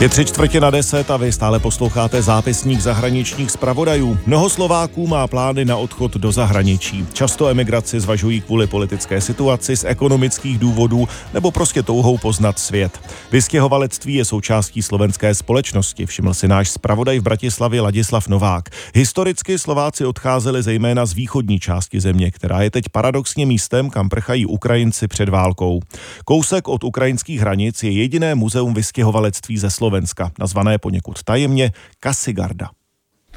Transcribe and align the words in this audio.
Je 0.00 0.08
tři 0.08 0.24
čtvrtě 0.24 0.60
na 0.60 0.70
deset 0.70 1.10
a 1.10 1.16
vy 1.16 1.32
stále 1.32 1.58
posloucháte 1.58 2.22
zápisník 2.22 2.80
zahraničních 2.80 3.50
zpravodajů. 3.50 4.18
Mnoho 4.26 4.50
Slováků 4.50 5.06
má 5.06 5.26
plány 5.26 5.64
na 5.64 5.76
odchod 5.76 6.16
do 6.16 6.32
zahraničí. 6.32 7.06
Často 7.12 7.48
emigraci 7.48 8.00
zvažují 8.00 8.40
kvůli 8.40 8.66
politické 8.66 9.20
situaci, 9.20 9.76
z 9.76 9.84
ekonomických 9.84 10.58
důvodů 10.58 11.08
nebo 11.34 11.50
prostě 11.50 11.82
touhou 11.82 12.18
poznat 12.18 12.58
svět. 12.58 13.00
Vystěhovalectví 13.32 14.14
je 14.14 14.24
součástí 14.24 14.82
slovenské 14.82 15.34
společnosti, 15.34 16.06
všiml 16.06 16.34
si 16.34 16.48
náš 16.48 16.68
zpravodaj 16.70 17.18
v 17.18 17.22
Bratislavě 17.22 17.80
Ladislav 17.80 18.28
Novák. 18.28 18.68
Historicky 18.94 19.58
Slováci 19.58 20.04
odcházeli 20.04 20.62
zejména 20.62 21.06
z 21.06 21.12
východní 21.12 21.60
části 21.60 22.00
země, 22.00 22.30
která 22.30 22.62
je 22.62 22.70
teď 22.70 22.84
paradoxně 22.88 23.46
místem, 23.46 23.90
kam 23.90 24.08
prchají 24.08 24.46
Ukrajinci 24.46 25.08
před 25.08 25.28
válkou. 25.28 25.80
Kousek 26.24 26.68
od 26.68 26.84
ukrajinských 26.84 27.40
hranic 27.40 27.82
je 27.82 27.90
jediné 27.90 28.34
muzeum 28.34 28.74
vystěhovalectví 28.74 29.58
ze 29.58 29.70
Slovenska 29.70 29.87
Slovenska, 29.88 30.32
nazvané 30.38 30.78
poněkud 30.78 31.22
tajemně 31.22 31.72
Kasigarda. 32.00 32.70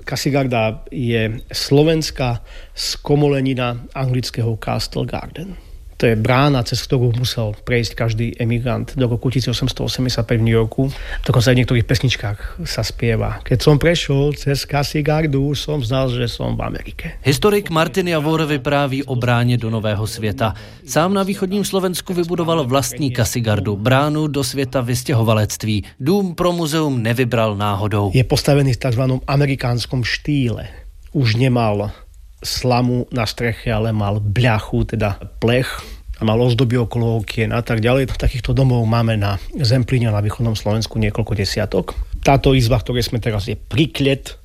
Kasigarda 0.03 0.83
je 0.91 1.39
slovenská 1.53 2.43
skomolenina 2.75 3.81
anglického 3.95 4.57
Castle 4.65 5.05
Garden. 5.05 5.55
To 6.01 6.09
je 6.09 6.17
brána, 6.17 6.65
cez 6.65 6.81
ktorú 6.81 7.13
musel 7.13 7.53
prejsť 7.61 7.93
každý 7.93 8.27
emigrant 8.41 8.97
do 8.97 9.05
roku 9.05 9.29
1885 9.29 10.25
v 10.25 10.41
New 10.41 10.57
Yorku. 10.57 10.89
Dokonca 11.21 11.53
aj 11.53 11.55
v 11.55 11.59
niektorých 11.61 11.85
pesničkách 11.85 12.65
sa 12.65 12.81
spieva. 12.81 13.37
Keď 13.45 13.59
som 13.61 13.77
prešiel 13.77 14.33
cez 14.33 14.65
Casigardu, 14.65 15.53
som 15.53 15.77
znal, 15.85 16.09
že 16.09 16.25
som 16.25 16.57
v 16.57 16.65
Amerike. 16.65 17.21
Historik 17.21 17.69
Martin 17.69 18.09
Javor 18.09 18.49
vypráví 18.49 19.05
o 19.05 19.13
bráně 19.13 19.61
do 19.61 19.69
nového 19.69 20.07
světa. 20.07 20.57
Sám 20.89 21.13
na 21.13 21.21
východním 21.21 21.61
Slovensku 21.61 22.17
vybudoval 22.17 22.65
vlastní 22.65 23.13
Kasigardu, 23.13 23.77
bránu 23.77 24.27
do 24.27 24.43
světa 24.43 24.81
vystěhovalectví. 24.81 25.85
Dům 25.99 26.33
pro 26.35 26.51
muzeum 26.51 26.97
nevybral 26.97 27.53
náhodou. 27.57 28.11
Je 28.13 28.23
postavený 28.23 28.73
v 28.73 28.77
tzv. 28.77 29.01
amerikánskom 29.27 30.01
štýle. 30.01 30.65
Už 31.13 31.37
nemal 31.37 31.93
slamu 32.41 33.05
na 33.13 33.23
streche, 33.29 33.69
ale 33.69 33.93
mal 33.93 34.17
bľachu, 34.17 34.97
teda 34.97 35.21
plech 35.37 35.69
a 36.17 36.21
mal 36.21 36.37
ozdoby 36.37 36.77
okolo 36.77 37.21
okien 37.25 37.49
a 37.49 37.61
tak 37.65 37.81
ďalej. 37.81 38.13
Takýchto 38.13 38.53
domov 38.53 38.85
máme 38.85 39.17
na 39.17 39.41
Zemplíne 39.57 40.13
na 40.13 40.21
východnom 40.21 40.53
Slovensku 40.53 41.01
niekoľko 41.01 41.33
desiatok. 41.33 41.97
Táto 42.21 42.53
izba, 42.53 42.77
v 42.77 42.85
ktorej 42.85 43.09
sme 43.09 43.17
teraz, 43.17 43.49
je 43.49 43.57
priklet. 43.57 44.37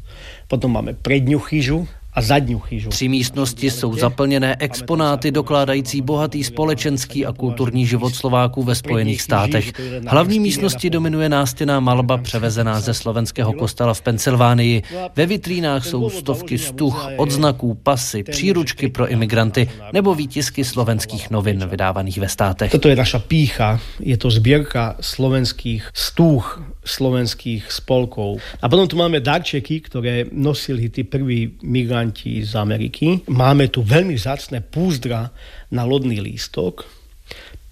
Potom 0.49 0.73
máme 0.73 0.97
predňu 0.97 1.37
chyžu, 1.43 1.85
a 2.17 2.23
zadní 2.23 2.61
chyžu. 2.61 2.91
Tři 2.91 3.09
místnosti 3.09 3.71
jsou 3.71 3.97
zaplněné 3.97 4.57
exponáty 4.59 5.31
dokládající 5.31 6.01
bohatý 6.01 6.45
společenský 6.45 7.27
a 7.27 7.33
kulturní 7.33 7.87
život 7.87 8.15
Slováků 8.15 8.63
ve 8.63 8.75
Spojených 8.75 9.23
státech. 9.23 9.73
Hlavní 10.07 10.41
místnosti 10.41 10.91
dominuje 10.91 11.29
nástěná 11.29 11.81
malba 11.81 12.19
převezená 12.19 12.81
ze 12.81 12.95
slovenského 12.95 13.53
kostela 13.53 13.95
v 13.95 14.01
Pensylvánii. 14.01 14.83
Ve 15.17 15.27
vitrínách 15.27 15.87
jsou 15.87 16.11
stovky 16.11 16.59
stuch, 16.59 17.09
odznaků, 17.17 17.75
pasy, 17.75 18.23
příručky 18.23 18.89
pro 18.89 19.09
imigranty 19.09 19.71
nebo 19.93 20.15
výtisky 20.15 20.65
slovenských 20.65 21.31
novin 21.31 21.67
vydávaných 21.67 22.19
ve 22.19 22.29
státech. 22.29 22.71
Toto 22.71 22.89
je 22.89 22.97
naša 22.97 23.19
pícha, 23.19 23.81
je 24.01 24.17
to 24.17 24.31
sbírka 24.31 24.97
slovenských 25.01 25.91
stuch, 25.95 26.63
slovenských 26.87 27.69
spolkov. 27.69 28.39
A 28.63 28.71
potom 28.71 28.87
tu 28.87 28.97
máme 28.97 29.19
darčeky, 29.21 29.83
ktoré 29.85 30.31
nosili 30.31 30.89
tí 30.89 31.03
prví 31.03 31.59
migranti 31.67 32.41
z 32.47 32.55
Ameriky. 32.55 33.27
Máme 33.27 33.69
tu 33.69 33.83
veľmi 33.83 34.15
vzácne 34.15 34.63
púzdra 34.63 35.35
na 35.75 35.83
lodný 35.83 36.23
lístok, 36.23 36.87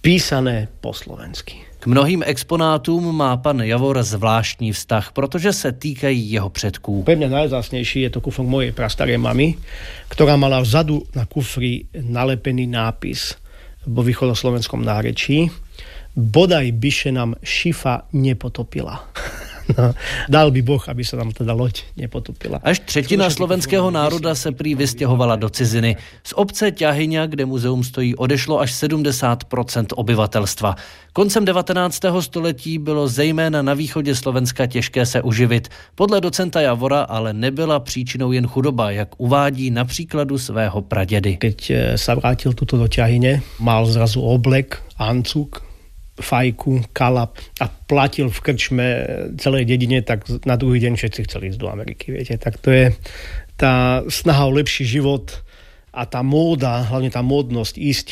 písané 0.02 0.68
po 0.82 0.92
slovensky. 0.92 1.64
K 1.84 1.86
mnohým 1.86 2.24
exponátům 2.26 3.16
má 3.16 3.36
pan 3.36 3.60
Javor 3.60 4.02
zvláštní 4.02 4.72
vztah, 4.72 5.12
protože 5.12 5.52
se 5.52 5.72
týkají 5.72 6.32
jeho 6.32 6.48
předků. 6.50 7.02
Pre 7.02 7.16
mňa 7.16 7.28
najzásnejší 7.28 8.08
je 8.08 8.10
to 8.10 8.24
kufr 8.24 8.40
mojej 8.40 8.72
prastarej 8.72 9.20
mamy, 9.20 9.60
ktorá 10.08 10.40
mala 10.40 10.64
vzadu 10.64 11.04
na 11.12 11.28
kufri 11.28 11.84
nalepený 11.92 12.64
nápis 12.64 13.36
vo 13.84 14.00
východoslovenskom 14.00 14.80
nárečí 14.80 15.52
bodaj 16.16 16.72
by 16.72 16.90
še 16.90 17.10
nám 17.12 17.34
šifa 17.42 18.06
nepotopila. 18.12 19.00
No, 19.64 19.94
dal 20.28 20.50
by 20.50 20.62
Boh, 20.62 20.88
aby 20.88 21.04
se 21.04 21.16
nám 21.16 21.32
teda 21.32 21.52
loď 21.52 21.82
nepotopila. 21.96 22.60
Až 22.62 22.78
třetina 22.78 23.30
slovenského 23.30 23.90
národa 23.90 24.34
se 24.34 24.52
prý 24.52 24.74
vystěhovala 24.74 25.36
do 25.36 25.48
ciziny. 25.48 25.96
Z 26.24 26.32
obce 26.36 26.72
Ťahyňa, 26.72 27.26
kde 27.26 27.44
muzeum 27.48 27.84
stojí, 27.84 28.16
odešlo 28.16 28.60
až 28.60 28.72
70% 28.72 29.86
obyvatelstva. 29.96 30.76
Koncem 31.12 31.44
19. 31.44 32.00
století 32.20 32.78
bylo 32.78 33.08
zejména 33.08 33.62
na 33.62 33.74
východě 33.74 34.14
Slovenska 34.14 34.66
těžké 34.66 35.06
se 35.06 35.22
uživit. 35.22 35.68
Podle 35.94 36.20
docenta 36.20 36.60
Javora 36.60 37.00
ale 37.00 37.32
nebyla 37.32 37.80
příčinou 37.80 38.32
jen 38.32 38.46
chudoba, 38.46 38.90
jak 38.90 39.08
uvádí 39.16 39.70
na 39.70 39.84
příkladu 39.84 40.38
svého 40.38 40.82
pradědy. 40.82 41.36
Keď 41.36 41.58
eh, 41.70 41.98
sa 41.98 42.20
vrátil 42.20 42.52
tuto 42.52 42.76
do 42.76 42.84
Ťahyne, 42.84 43.40
mal 43.56 43.88
zrazu 43.88 44.20
oblek, 44.20 44.82
ancuk, 45.00 45.63
fajku, 46.14 46.86
kalap 46.94 47.38
a 47.58 47.66
platil 47.66 48.30
v 48.30 48.38
krčme 48.38 48.86
celej 49.34 49.66
dedine, 49.66 49.98
tak 50.06 50.26
na 50.46 50.54
druhý 50.54 50.78
deň 50.78 50.94
všetci 50.94 51.20
chceli 51.26 51.50
ísť 51.50 51.58
do 51.58 51.70
Ameriky, 51.70 52.14
viete. 52.14 52.38
Tak 52.38 52.62
to 52.62 52.70
je 52.70 52.94
tá 53.58 54.02
snaha 54.06 54.46
o 54.46 54.54
lepší 54.54 54.86
život, 54.86 55.42
a 55.94 56.02
tá 56.10 56.26
móda, 56.26 56.82
hlavne 56.90 57.06
tá 57.14 57.22
módnosť 57.22 57.74
ísť 57.78 58.06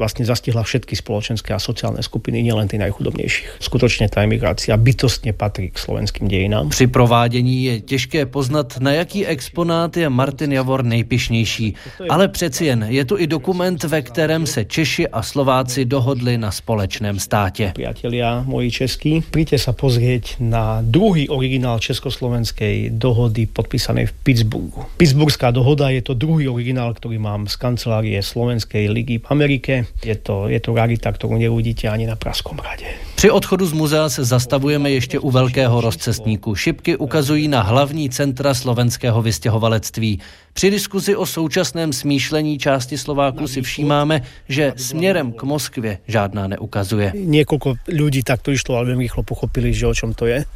vlastne 0.00 0.24
zastihla 0.24 0.64
všetky 0.64 0.96
spoločenské 0.96 1.52
a 1.52 1.60
sociálne 1.60 2.00
skupiny, 2.00 2.40
nielen 2.40 2.64
tí 2.64 2.80
najchudobnějších. 2.80 3.60
Skutočne 3.60 4.08
tá 4.08 4.24
emigrácia 4.24 4.72
bytostne 4.80 5.36
patrí 5.36 5.68
k 5.68 5.76
slovenským 5.76 6.32
dejinám. 6.32 6.72
Při 6.72 6.86
provádění 6.88 7.64
je 7.64 7.74
těžké 7.80 8.26
poznat, 8.26 8.80
na 8.80 8.92
jaký 8.92 9.26
exponát 9.26 9.96
je 9.96 10.08
Martin 10.08 10.52
Javor 10.52 10.80
nejpišnější. 10.84 11.74
Ale 12.08 12.28
přeci 12.28 12.64
jen 12.64 12.86
je 12.88 13.04
tu 13.04 13.18
i 13.18 13.26
dokument, 13.26 13.84
ve 13.84 14.02
kterém 14.02 14.46
se 14.46 14.64
Češi 14.64 15.08
a 15.08 15.22
Slováci 15.22 15.84
dohodli 15.84 16.38
na 16.38 16.50
společném 16.50 17.18
státě. 17.20 17.72
Priatelia 17.74 18.42
moji 18.46 18.70
českí, 18.70 19.20
príďte 19.20 19.58
sa 19.58 19.72
pozrieť 19.76 20.40
na 20.40 20.80
druhý 20.80 21.28
originál 21.28 21.82
československej 21.82 22.96
dohody 22.96 23.44
podpísanej 23.50 24.06
v 24.06 24.12
Pittsburghu. 24.24 24.86
Pittsburghská 24.96 25.50
dohoda 25.50 25.90
je 25.90 26.00
to 26.00 26.14
druhý 26.14 26.48
originál, 26.48 26.94
ktorý 26.94 27.09
ktorý 27.10 27.26
mám 27.26 27.50
z 27.50 27.58
kancelárie 27.58 28.22
Slovenskej 28.22 28.86
ligy 28.86 29.18
v 29.18 29.26
Amerike. 29.34 29.90
Je 29.98 30.14
to, 30.14 30.46
je 30.46 30.62
to 30.62 30.70
rarita, 30.70 31.10
ktorú 31.10 31.42
neuvidíte 31.42 31.90
ani 31.90 32.06
na 32.06 32.14
Praskom 32.14 32.54
rade. 32.62 32.86
Při 33.18 33.30
odchodu 33.30 33.66
z 33.66 33.72
muzea 33.72 34.08
se 34.08 34.24
zastavujeme 34.24 34.90
ještě 34.90 35.18
u 35.18 35.30
velkého 35.30 35.80
rozcestníku. 35.80 36.54
Šipky 36.54 36.96
ukazují 36.96 37.48
na 37.48 37.62
hlavní 37.62 38.10
centra 38.10 38.54
slovenského 38.54 39.22
vystěhovalectví. 39.22 40.20
Při 40.52 40.70
diskuzi 40.70 41.16
o 41.16 41.26
současném 41.26 41.92
smýšlení 41.92 42.58
části 42.58 42.98
Slováků 42.98 43.48
si 43.48 43.62
všímáme, 43.62 44.22
že 44.48 44.72
směrem 44.76 45.32
k 45.32 45.42
Moskvě 45.42 45.98
žádná 46.06 46.46
neukazuje. 46.46 47.10
Niekoľko 47.10 47.90
ľudí 47.90 48.22
takto 48.22 48.54
išlo, 48.54 48.78
ale 48.78 48.94
rýchlo 48.94 49.26
pochopili, 49.26 49.74
že 49.74 49.90
o 49.90 49.94
čom 49.94 50.14
to 50.14 50.30
je. 50.30 50.46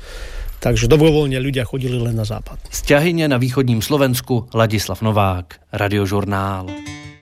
Takže 0.64 0.88
dobrovolně 0.88 1.36
ľudia 1.44 1.68
chodili 1.68 2.00
len 2.00 2.16
na 2.16 2.24
západ. 2.24 2.58
Z 2.72 2.82
Ťahyně 2.82 3.28
na 3.28 3.36
východním 3.36 3.82
Slovensku 3.82 4.48
Ladislav 4.54 5.02
Novák, 5.02 5.60
Radiožurnál. 5.72 6.66